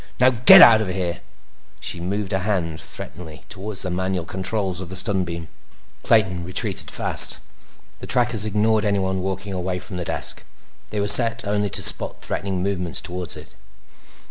_Now 0.19 0.31
get 0.31 0.63
out 0.63 0.81
of 0.81 0.87
here!" 0.87 1.21
She 1.79 1.99
moved 1.99 2.33
a 2.33 2.39
hand 2.39 2.81
threateningly 2.81 3.43
toward 3.49 3.77
the 3.77 3.91
manual 3.91 4.25
controls 4.25 4.79
of 4.81 4.89
the 4.89 4.95
stun 4.95 5.25
beam. 5.25 5.47
Clayton 6.01 6.43
retreated 6.43 6.89
fast. 6.89 7.37
The 7.99 8.07
trackers 8.07 8.43
ignored 8.43 8.83
anyone 8.83 9.21
walking 9.21 9.53
away 9.53 9.77
from 9.77 9.97
the 9.97 10.03
desk; 10.03 10.43
they 10.89 10.99
were 10.99 11.07
set 11.07 11.45
only 11.45 11.69
to 11.69 11.83
spot 11.83 12.23
threatening 12.23 12.63
movements 12.63 12.99
toward 12.99 13.37
it. 13.37 13.55